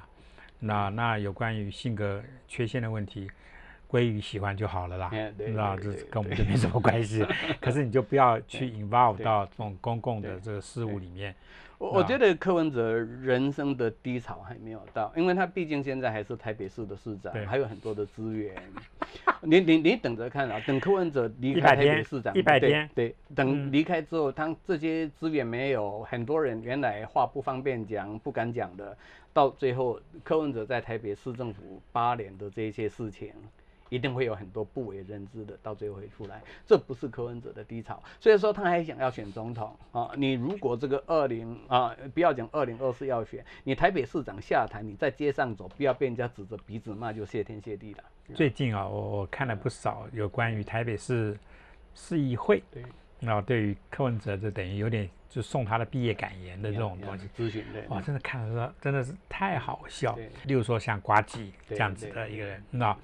[0.60, 3.30] 那那有关于性格缺陷的问题。
[3.88, 7.26] 归于喜欢就好了啦，知道这跟我们就没什么关系。
[7.62, 11.34] 可是你就不要去 involve 到这种公共的这个事物里面。
[11.80, 18.56] 我我觉得柯文哲人生的低潮还没有到，因为他毕竟现在还是台北市的市长，还有很多的资源。
[19.44, 28.98] 你你你等着看啊，等柯文哲离开台北市长一百天，对，等离开之后，他这些资源没有，很多人原来话不方便讲、不敢讲的，
[29.32, 33.30] 到最后柯文哲在台北市政府八年的这些事情。
[33.90, 36.42] 一定会有很多不为人知的，到最后会出来。
[36.66, 40.12] 这不是柯文哲的低潮，所以说他还想要选总统啊。
[40.16, 48.04] 你如果这个二零啊，不要讲二零二四要选，你台北市长下台，你在街上走，不要被人家指着鼻子骂，就谢天谢地了。
[48.36, 51.38] 最近啊，我我看了不少有关于台北市
[51.96, 52.84] 市议会，对，
[53.20, 60.18] 那对于柯文哲，就等于有点就送他的毕业感言的这种东西咨询，对，哇，真的看了说真的是太好笑。
[60.46, 62.98] 例如说像瓜吉这样子的一个人，那。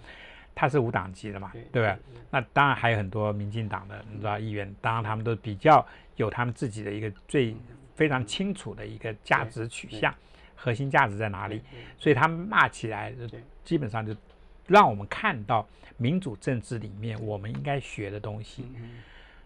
[0.55, 1.97] 他是无党籍的嘛，对不对？
[2.29, 5.85] 那当然还有很多民进党的，你知道议员，当然他们都比较
[6.15, 7.55] 有他们自己的一个最
[7.95, 10.13] 非常清楚的一个价值取向，
[10.55, 11.61] 核心价值在哪里？
[11.97, 13.13] 所以他们骂起来，
[13.63, 14.15] 基本上就
[14.67, 18.65] 让我们看到民主政治里面我们应该学的东西。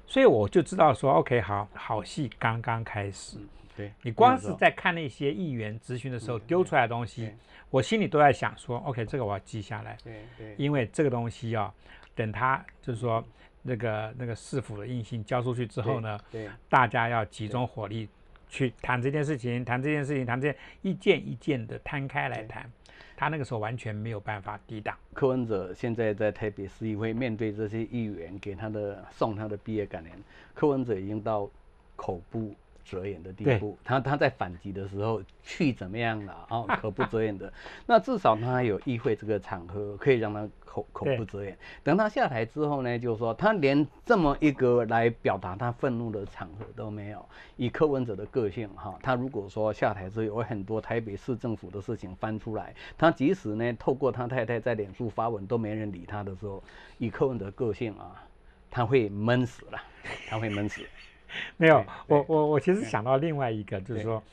[0.05, 3.37] 所以我就知道说，OK，好好戏刚刚开始。
[3.77, 7.31] 对你光是在看那些议员咨询的时候丢出来的东西，
[7.69, 9.95] 我心里都在想说，OK，这个我要记下来。
[10.03, 11.71] 对对，因为这个东西啊，
[12.15, 13.23] 等他就是说
[13.61, 18.09] 那个那个市府的硬性交出去之后呢，对，大家要集中火力
[18.49, 22.67] 去谈这件事情，谈这件事情，谈这一件一件的摊开来谈，
[23.15, 24.97] 他那个时候完全没有办法抵挡。
[25.13, 30.13] 柯文哲现在在台北市议会面对这些议员给他的送他的毕业感言，
[30.55, 31.47] 柯文哲已经到
[31.95, 32.55] 口部。
[32.89, 36.61] 遮掩的地步，他他在反击的时候去怎么样了啊？
[36.77, 37.51] 口不遮掩的，
[37.85, 41.57] 那至少他有议会这个场合可以让他口口不遮掩。
[41.83, 47.23] 等他下台之后呢，就是说他连这么一个来表达他愤怒的场合都没有。
[47.57, 56.63] 以柯文哲的个性哈，他如果说下台之后有很多台北市政府的事情翻出来，他即使呢透过他太太在脸书发文都没人理他的时候，
[56.97, 58.23] 以柯文哲个性啊，
[58.71, 59.81] 他会闷死了，
[60.29, 60.81] 他会闷死。
[61.57, 64.23] 没有，我我我其实想到另外一个，就是说，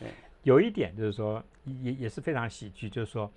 [0.42, 1.42] 有一点就是说，
[1.82, 3.30] 也也是非常喜剧，就是说，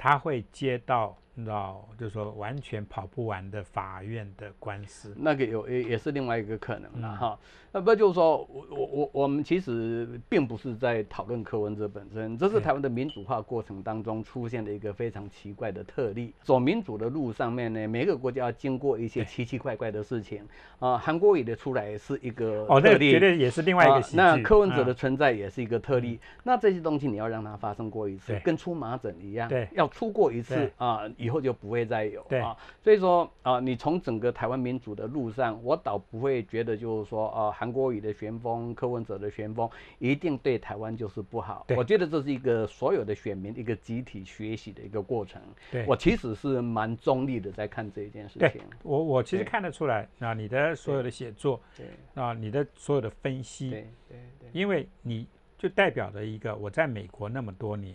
[0.00, 1.14] 他会接到。
[1.32, 7.38] 你知道，就是说完全跑不完的法院的官司，那个有也也是另外一个可能了哈。
[7.72, 16.34] 那不就是说我我我我们其实并不是在讨论柯文哲本身，这是台湾的民主化过程当中出现的一个非常奇怪的特例。
[16.42, 20.46] 走民主的路上面呢，每个国家要经过一些奇奇怪怪的事情
[20.80, 20.98] 啊。
[20.98, 26.18] 韩国语的出来是一个特例，绝对也是另外一个那柯文哲的存在也是一个特例。
[26.42, 32.56] 那这些东西你要让它发生过一次，跟出麻疹一样，对，要出过一次啊，以后就不会再有啊。
[32.82, 41.66] 所以说啊，你从整个台湾民主的路上，我倒不会觉得就是说啊，韩国瑜的旋风、柯文哲的旋风一定对台湾就是不好。
[41.76, 45.40] 我觉得这是一个所有的选民一个集体学习的一个过程。
[45.70, 48.60] 对我其实是蛮中立的在看这一件事情。
[48.82, 55.26] 我我其实看得出来啊，你的所有的写作，对啊，你的所有的分析，对对对，因为你
[55.58, 57.94] 就代表着一个我在美国那么多年。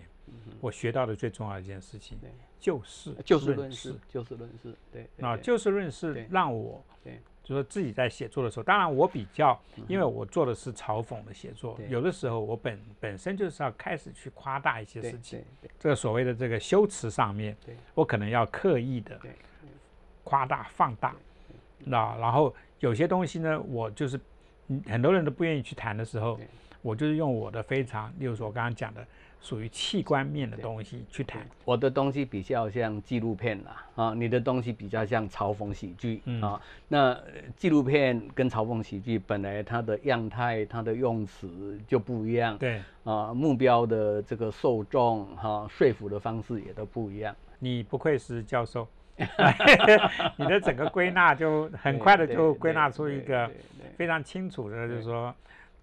[0.59, 2.17] 我学到的最重要一件事情，
[2.59, 15.43] 就是就事论事，就事论事，对，啊就事论事让我，对，就说自己在写作的时候，当然我比较，因为我做的是嘲讽的写作，有的时候我本本身就是要开始去夸大一些事情，
[15.79, 17.55] 这个所谓的这个修辞上面，
[17.93, 19.19] 我可能要刻意的
[20.23, 21.15] 夸大放大，
[21.79, 24.19] 那然后有些东西呢，我就是
[24.87, 26.39] 很多人都不愿意去谈的时候，
[26.85, 29.05] 我就是用我的非常，例如说我刚刚讲的。
[29.41, 36.59] 属于器官面的东西去谈，我的东西比较像纪录片啦，啊，你的东西比较像嘲讽喜剧啊。
[36.87, 37.15] 那
[37.55, 47.35] 纪录片跟嘲讽喜剧本来它的样态、它的用词就不一样，对啊，目标的这个受众哈，说服的方式也都不一样。
[47.59, 48.87] 你不愧是教授，
[50.37, 53.51] 你的整个归纳就很快的就归纳出一个
[53.95, 55.31] 非常清楚的，就是说。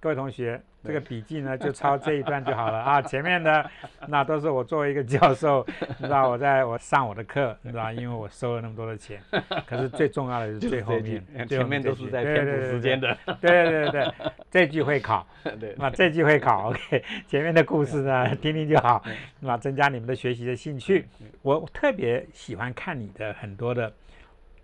[0.03, 3.01] 各位同学，这个笔记呢 就抄这一段就好了啊。
[3.01, 3.71] 前面的
[4.09, 9.23] 那都是我作为一个教授，你知道我在我上我的课，你知道，因为我收了那么多的钱。
[9.65, 13.17] 可是最重要的是最后面，前面都是在填补时间的。
[13.41, 14.15] 对对对对，
[14.51, 15.25] 这句会考，
[15.61, 16.71] 对，那这句会考。
[16.71, 19.05] OK，前面的故事呢听听就好，
[19.39, 21.07] 那增加你们的学习的兴趣。
[21.43, 23.87] 我特别喜欢看你的很多的，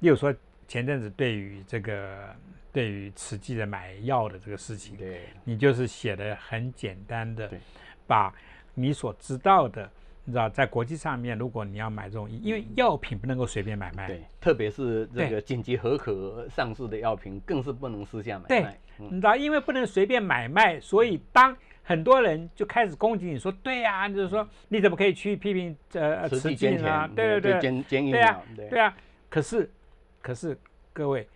[0.01, 0.35] 例如说
[0.67, 2.35] 前阵子对于这个。
[2.73, 7.51] 对于实际的买药的这个事情，对，你就是写的很简单的，
[8.07, 8.33] 把
[8.75, 9.91] 你所知道的，
[10.25, 18.79] 你知道，在国际上面，如果你要买这种，因为药品不能够随便买卖，对，特别是这个紧急合可上市的药品，更是不能私下买卖。
[18.99, 27.09] 你知道，因为不能随便买卖，所以当很多人就开始攻击你说，对呀，就是说你怎么可以去批评呃慈济啊？
[27.17, 27.61] 对对对，
[28.11, 28.95] 对啊，对啊，
[29.31, 29.71] 可是
[30.21, 30.57] 可是
[30.93, 31.27] 各位。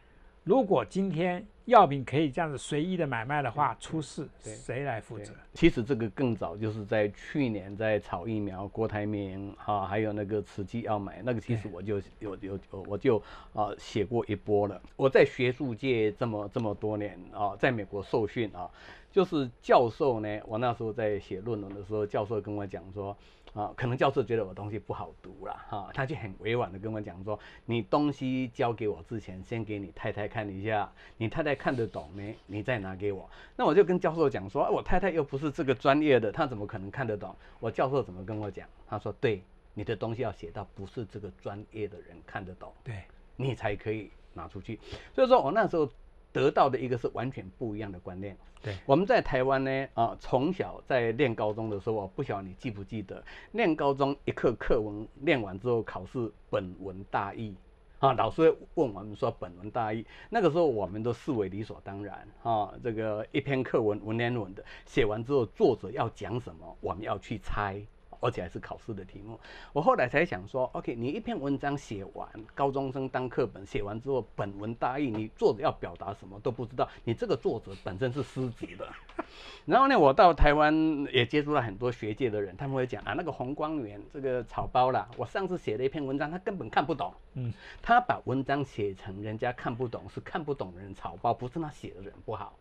[0.45, 5.33] 如果今天药品可以这样子随意的买卖的话，出事谁来负责？
[5.55, 14.83] 其实这个更早，就是在去年在炒疫苗，郭台铭哈，还有那个慈济要买那个，其实我就有有我就啊写过一波了。
[14.97, 18.69] 我在学术界这么这么多年啊，在美国受训啊，
[19.13, 23.17] 就是教授呢，我那时候在写论文的时候，教授跟我讲说。
[23.55, 32.35] 啊，可能教授觉得我东西不好读了，哈，他就很委婉的跟我讲说，你东西交给我之前，先给你太太看一下，你太太看得懂没？
[32.47, 33.29] 你再拿给我。
[33.55, 37.37] 那我就跟教授讲说，我太太又不是这个专业的，她怎么可能看得懂？
[37.61, 38.67] 我教授怎么跟我讲？
[38.89, 39.43] 他说，对，
[39.75, 43.03] 你的东西要写到不是这个专业的人看得懂，对，
[43.37, 44.81] 你才可以拿出去。
[45.15, 45.87] 所以说我那时候。
[46.33, 48.37] 得到的一个是完全不一样的观念。
[48.63, 57.55] 对，我们在台湾呢，啊，从小在练高中的时候，我不晓得你记不记得，练高中一课课文练完之后，考试本文大意，
[57.99, 67.83] 啊，老师问我们说本文大意，那个时候我们都视为理所当然，啊，这个一篇课文文言文的写完之后，作者要讲什么，我们要去猜。
[68.23, 69.39] 而且还是考试的题目，
[69.73, 78.89] 我后来才想说，OK，你一篇文章写完，高中生当课本写完之后，本文大意，你作者要表达什么都不知道，你这个作者本身是失职的。
[79.67, 80.73] 然后呢，我到台湾
[81.13, 92.57] 也接触了很多学界的人，他们会讲啊，那个红光源这个草包啦，我上次写了一篇文章，他根本看不懂，嗯，他把文章写成人家看不懂，是看不懂的人草包，不是他写的人不好。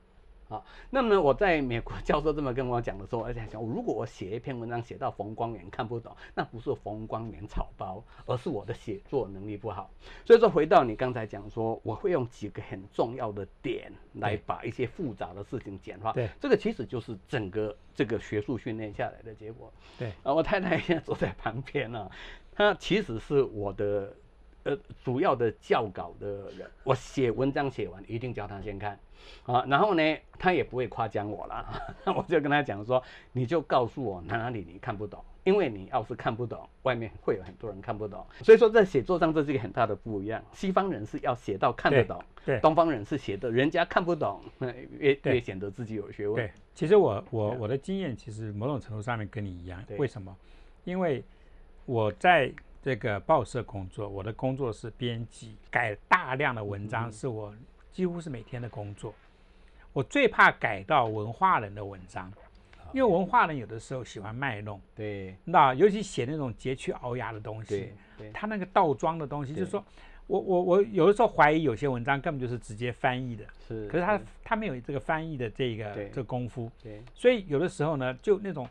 [0.51, 9.89] 啊，那么我在美国 教授这么跟我讲的时候，而且想，如果我写一篇文章写到冯光远看不懂，那不是冯光远草包，而是我的写作能力不好。
[10.25, 16.11] 所以说，回到你刚才讲说，我会用几个很重要的点来把一些复杂的事情简化。
[16.11, 19.71] 对，这个其实就是整个这个学术训练下来的结果。
[19.97, 22.11] 对，啊，我太太现在坐在旁边呢，
[22.51, 24.13] 她其实是我的
[24.63, 28.97] 呃主要的教稿的人，我写文章写完一定叫他先看。
[29.45, 31.63] 啊，然后呢，他也不会夸奖我了，
[32.17, 33.01] 我就跟他讲说，
[33.33, 38.25] 你就告诉我哪里你看不懂，因为你要是看不懂，外面会有很多人看不懂。
[38.41, 46.35] 所以说在写作上这是一个很大的不一样，西方人是要写到看得懂，对，东方人是写的人家看不懂，那 越越显得自己有学问。
[46.37, 50.35] 对，其实我我我的经验其实某种程度上面跟你一样，为什么？
[50.83, 51.23] 因为
[51.85, 52.51] 我在
[52.81, 57.53] 这个报社工作，我的工作是编辑，改大量的文章是我。
[57.91, 59.13] 几乎是每天的工作，
[59.91, 62.31] 我最怕改到文化人的文章，
[62.93, 69.83] 因为文化人有的时候喜欢卖弄，对，那尤其写那种佶屈聱牙的东西，对，他那个倒装的东西，就是说
[70.27, 78.65] 我我我有的时候怀疑有些文章根本就是直接翻译的，是，可是他他没有这个翻译的这个这功夫，对，所以有的时候呢，就那种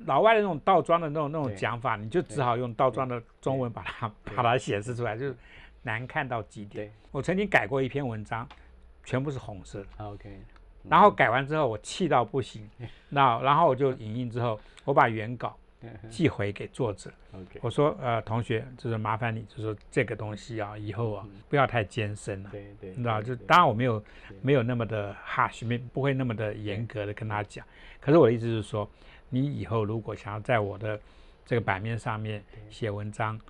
[0.00, 5.36] 老外的那种倒装的那种那种讲法，你就只好用倒装的中文把它 把它显示出来，就是
[5.82, 6.90] 难看到极点。
[7.10, 8.46] 我曾经改过一篇文章，
[9.04, 10.40] 全部是红色的，OK。
[10.88, 12.68] 然后改完之后，我气到不行。
[13.08, 15.56] 那然后我就影印之后，我把原稿
[16.10, 17.10] 寄回给作者。
[17.62, 22.50] 我说：“呃，同学，就是麻烦你，就说这个东西啊，以后啊不要太艰深了。
[22.50, 24.04] 对对，你知道，就当然我没有
[24.42, 27.64] 没有那么的 harsh，没不会那么的严格的跟他讲。
[27.98, 28.88] 可是我的意思是说，
[29.28, 30.98] 你以后如果想要在我的
[31.44, 33.40] 这个版面上面写文章。”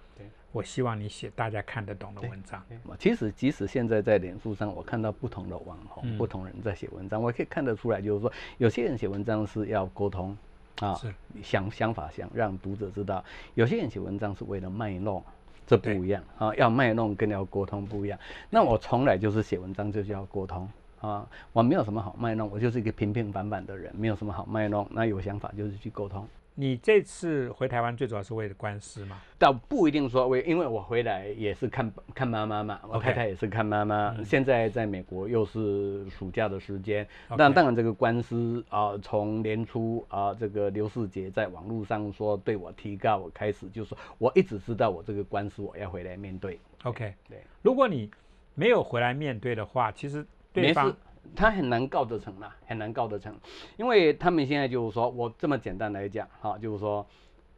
[0.53, 2.65] 我希望你写大家看得懂的文章。
[2.97, 10.39] 其实，即使现在在脸书上，我看到不同的网红、不同人在写文章，我可以看得出来，就是说，有些人写文章是要沟通
[10.79, 10.97] 啊，
[11.43, 13.21] 想想法想让读者知道；
[13.55, 15.21] 有些人写文章是为了卖弄，
[15.67, 16.55] 这不一样啊。
[16.55, 18.17] 要卖弄跟要沟通不一样。
[18.49, 20.71] 那我从来就是写文章就是要沟通
[21.05, 24.87] 啊，我没有什么好卖弄，我就是一个平平凡凡的人，没有什么好卖弄。
[24.91, 26.27] 那有想法就是去沟通。
[26.57, 29.21] 你这次回台湾最主要是为了官司吗？
[29.37, 34.15] 倒不一定说为，因为我回来也是看看妈妈嘛，我太太也是看妈妈。
[34.25, 37.05] 现在在美国又是暑假的时间，
[37.37, 46.61] 那当然这个官司啊，从年初啊，这个刘世杰在网络上说对我提告，我开始就说我一直知道我这个官司我要回来面对。
[46.85, 48.09] OK，对，如果你
[48.55, 50.25] 没有回来面对的话，其实
[50.55, 50.97] 对方。
[51.35, 53.35] 他很难告得成啦，很难告得成，
[53.77, 57.05] 因为他们现在就是说我这么简单来讲，哈，就是说，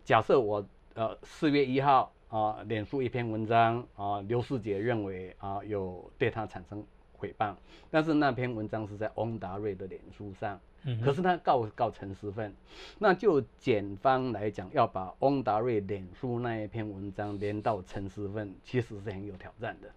[0.03, 6.83] 假设我呃四月一号啊，脸书一篇文章啊，刘世杰认为啊有对他产生
[7.21, 7.55] 诽谤，
[7.91, 12.55] 但是那篇文章是在翁达瑞的脸书上，嗯，可是他告告陈思奋，
[12.99, 19.91] 那就检方来讲要把翁达瑞脸书那一篇文章连到陈思奋，其实是很有挑战的。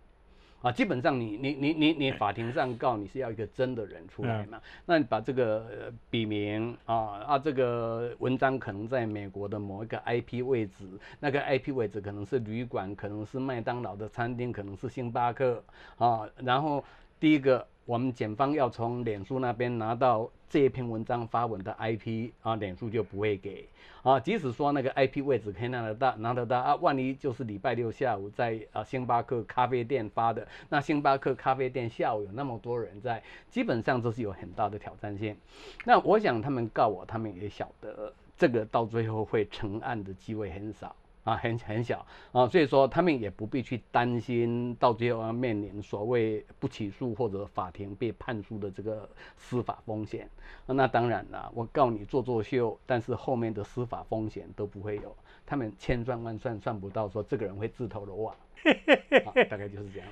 [0.62, 4.62] 啊，基本上你你你你你法庭上告你是要一个真的人出来嘛？
[4.86, 6.95] 那你把这个笔名啊
[7.26, 10.86] 啊，这个文章可能在美国的某一个 IP 位置，
[11.20, 15.64] 那个 IP 位置可能是旅馆，可能是麦当劳的餐厅，可能是星巴克
[15.97, 16.84] 啊，然后
[17.20, 17.66] 第一个。
[17.90, 23.68] 我们检方要从脸书那边拿到这一篇文章发文的 IP 啊，脸书就不会给
[24.04, 24.20] 啊。
[24.20, 35.36] 即使说那个 IP 位置可以拿得到，拿得到啊，万一就是礼拜六下午在啊星巴克咖啡店发的，那星巴克咖啡店下午有那么多人在，基本上这是有很大的挑战性。
[35.84, 40.96] 那我想他们告我，他们也晓得这个到最后会成案的机会很少。
[41.30, 49.08] 啊，很很小啊，所以说他们也不必去担心到最后要面临所谓不起诉或者法庭被判诉的这个
[49.38, 50.28] 司法风险。
[50.66, 55.16] 那当然了，我告你做作秀，但是后面的司法风险都不会有，
[55.46, 58.36] 他们千算万算算不到说这个人会自投罗网，
[59.50, 60.10] 大概就是这样。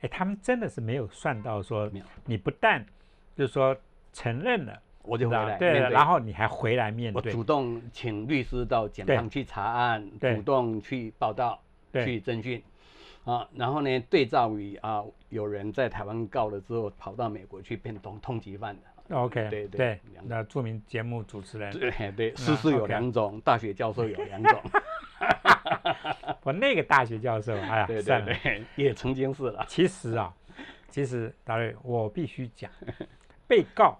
[0.00, 1.90] 哎，他们真的是没有算到说，
[2.24, 2.86] 你不但
[3.34, 3.76] 就是说
[4.12, 4.80] 承认了。
[5.08, 7.22] 我就回来，对，然后你还回来面对。
[7.22, 11.58] 我主动请律师到检方去查案，主动去报道，
[11.92, 12.62] 去侦讯，
[13.24, 19.16] 啊，然后呢，对照于啊，有人在台湾告了之后，跑到美国去变通通缉犯的。
[19.16, 24.60] OK，对对，那著名节目主持人，对对，师事有两种，大学教授有两种。
[26.44, 29.64] 我那个大学教授，哎呀，对对，也曾经是了。
[29.66, 30.30] 其实啊，
[30.90, 32.70] 其实大瑞，我必须讲，
[33.46, 33.98] 被告。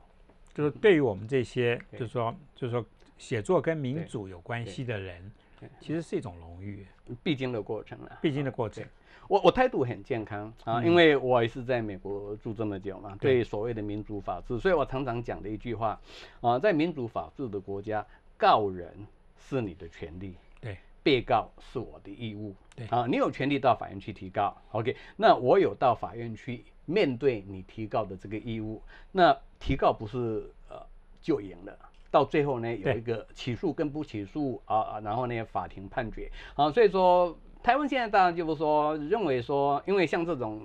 [0.58, 2.84] 就是对于我们这些，就是说，就是说，
[3.16, 5.30] 写作跟民主有关系的人，
[5.78, 6.84] 其实是一种荣誉，
[7.22, 8.18] 必经的过程了。
[8.20, 8.84] 必经的过程。
[9.28, 16.00] 我我态度很健康啊，因为我也是在美国住这么久嘛，对所谓的民主法治，所以我常常讲的一句话
[16.40, 18.04] 啊，在民主法治的国家，
[18.36, 18.92] 告人
[19.36, 26.64] 是你的权利，对，被告是我的义务，对啊，你有权利到法院去提告，OK，那我有到法院去。
[26.90, 28.82] 面对你提告的这个义务，
[29.12, 30.80] 那提告不是呃
[31.20, 31.78] 就赢了，
[32.10, 36.30] 到最后呢有一个起诉跟不起诉啊，然后呢法庭判决。
[36.54, 40.62] 啊，所以说台湾现在当然就是说认为说，因为像这种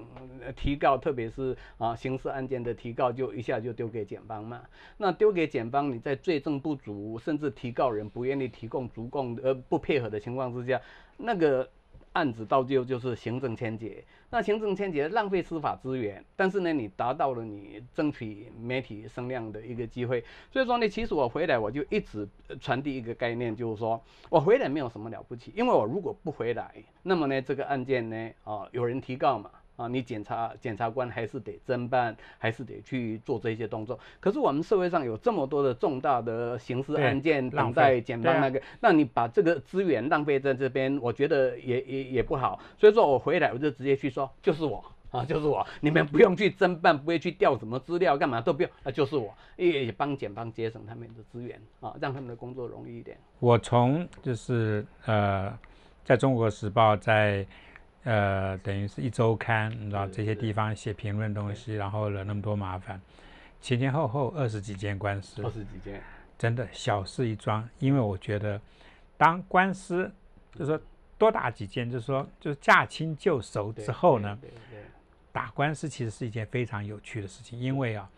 [0.56, 4.62] 提告，特别是啊刑事案件的提告，就一下就丢给检方嘛，
[4.98, 10.82] 那丢给检方，你在罪证不足，甚至提告人不愿意提供足供呃不配合的情况之下，
[11.18, 11.70] 那个。
[12.14, 20.24] 案子到最后就是行政签结，那行政签结浪费司法资源，但是呢，你达到了你争取媒体声量的一个机会。
[20.52, 22.28] 所以说呢，其实我回来我就一直
[22.60, 34.00] 传递一个概念，就是说我回来没有什么了不起，因为我如果不回来，那么呢，这个案件呢，啊，有人提告嘛，啊，你检察检察官还是得侦办，还是得去做这些动作。
[34.20, 42.60] 可是我们社会上有这么多的重大的刑事案件等待检方那个，那你把这个资源浪费在这边，我觉得也也也不好。
[42.78, 53.18] 所以说我回来我就直接去说，就是我啊，就是我，你们不用去侦办，不会去调什么资料，干嘛都不用，啊就是我，也也帮检方节省他们的资源啊，让他们的工作容易一点。
[53.40, 55.52] 我从就是呃，
[56.04, 57.44] 在中国时报在。
[58.04, 63.00] 呃，等于是一周刊，你知道这些地方写评论东西，然后惹那么多麻烦，
[63.62, 66.02] 前前后后二十几件官司，二十几件，
[66.38, 67.68] 真的小事一桩。
[67.80, 68.60] 因为我觉得，
[69.18, 70.12] 当官司
[70.54, 70.82] 就是说
[71.18, 74.38] 多打几件，就是说就是驾轻就熟之后呢，
[75.32, 78.10] 打官司其实是一件非常有趣的事情，因为啊，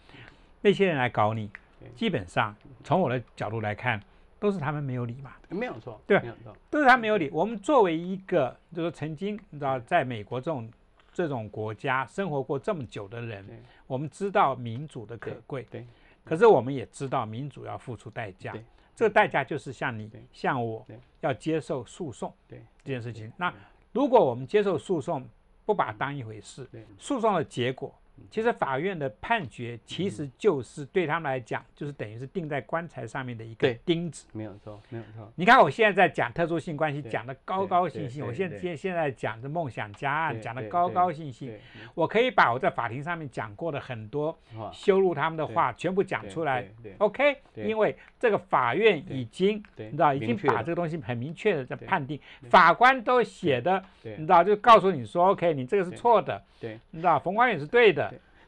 [0.62, 1.50] 那些人来搞你，
[1.96, 4.02] 基本上从我的角度来看。
[4.46, 5.34] 都是他们没有理嘛？
[5.50, 7.30] 没有错，对，没有错，都是他没有理。
[7.34, 10.72] 我们作为一个，就是曾经你知道，在美国这种
[11.12, 13.44] 这种国家生活过这么久的人，
[13.88, 15.64] 我们知道民主的可贵。
[15.72, 15.86] 对。
[16.24, 18.54] 可是我们也知道民主要付出代价。
[18.96, 20.86] 这个代价就是像你、像我，
[21.22, 22.32] 要接受诉讼。
[22.48, 22.62] 对。
[22.84, 23.54] 这件事情，那
[23.92, 25.28] 如果我们接受诉讼，
[25.66, 26.70] 不把它当一回事，
[27.00, 27.94] 诉讼的结果。
[28.30, 34.26] 其实法院的判决其实就是对他们来讲，就是等于是钉在棺材上面的一个钉子。
[34.34, 35.32] 没有错，没有错。
[35.36, 38.26] 你看我现在在讲特殊性关系，讲的高高兴兴。
[38.26, 41.54] 我现现现在讲的梦想家案，讲的高高兴兴。
[41.94, 44.38] 我可以把我在法庭上面讲过的很多
[44.72, 46.68] 羞辱他们的话全部讲出来。
[46.98, 56.42] OK，因为这个法院已经你知道，已经把这个东西很明确的在判定，法官都写的，你知道，就告诉你说 OK，你这个是错的。
[56.60, 58.05] 对，你知道，冯光远是对的。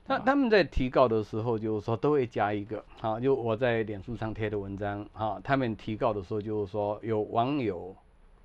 [0.08, 7.94] 他他们在提告的时候，就是说都会加一个，啊，就我在脸书上贴的文章，啊，他们提告的时候就是说有网友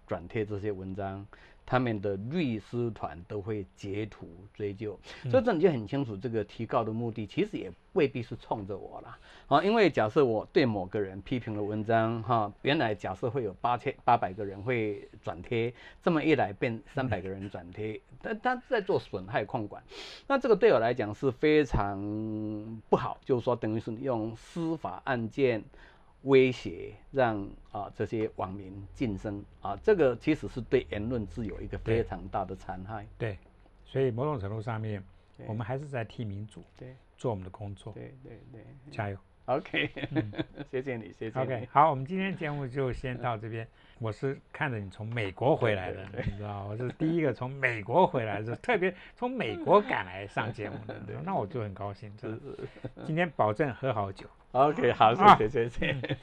[0.07, 1.25] 转贴这些文章。
[1.65, 4.99] 他们的律师团都会截图追究，
[5.31, 9.17] 所以这你就很清楚，这个提告的目的其实也未必是冲着我了
[9.49, 9.63] 啊。
[9.63, 19.83] 因为假设我对某个人批评了文章，哈，原来假设会有八千八百个人会转贴，这么一来变三百个人转贴，但他在做损害控管，
[20.27, 25.63] 那这个对我来讲是非常不好，就是说等于是用司法案件。
[26.23, 33.07] 威胁让啊这些网民晋升啊，这个其实是对言论自由一个非常大的残害。
[33.18, 33.39] 对，
[33.85, 35.03] 所以某种程度上面，
[35.47, 37.93] 我们还是在替民主对做我们的工作。
[37.93, 39.18] 对对对，加油。
[39.47, 39.91] OK，
[40.70, 41.41] 谢谢你，谢谢。
[41.41, 43.66] OK，好，我们今天节目就先到这边。
[43.99, 52.12] 我是看着你从美国回来的，你知道，我是第一个从美国回来的，特别从美国赶来上节目的，那我就很高兴。
[52.20, 52.59] 是是，
[53.05, 54.26] 今天保证喝好酒。
[54.53, 56.16] OK，好，谢谢谢谢。